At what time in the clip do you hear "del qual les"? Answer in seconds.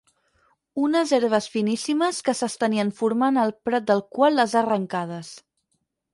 3.93-4.59